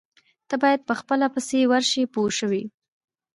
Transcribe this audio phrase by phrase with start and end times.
[0.49, 2.63] تۀ باید په خپله پسې ورشې پوه شوې!.